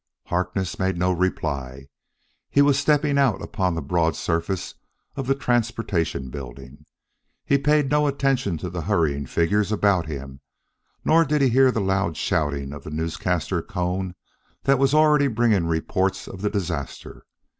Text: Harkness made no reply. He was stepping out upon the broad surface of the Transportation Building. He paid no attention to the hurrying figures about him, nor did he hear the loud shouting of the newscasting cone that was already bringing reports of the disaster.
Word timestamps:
Harkness 0.25 0.79
made 0.79 0.97
no 0.97 1.11
reply. 1.11 1.85
He 2.49 2.63
was 2.63 2.79
stepping 2.79 3.19
out 3.19 3.39
upon 3.39 3.75
the 3.75 3.83
broad 3.83 4.15
surface 4.15 4.73
of 5.15 5.27
the 5.27 5.35
Transportation 5.35 6.31
Building. 6.31 6.85
He 7.45 7.59
paid 7.59 7.91
no 7.91 8.07
attention 8.07 8.57
to 8.57 8.71
the 8.71 8.81
hurrying 8.81 9.27
figures 9.27 9.71
about 9.71 10.07
him, 10.07 10.41
nor 11.05 11.23
did 11.23 11.43
he 11.43 11.49
hear 11.49 11.69
the 11.71 11.81
loud 11.81 12.17
shouting 12.17 12.73
of 12.73 12.83
the 12.83 12.89
newscasting 12.89 13.61
cone 13.69 14.15
that 14.63 14.79
was 14.79 14.95
already 14.95 15.27
bringing 15.27 15.67
reports 15.67 16.27
of 16.27 16.41
the 16.41 16.49
disaster. 16.49 17.23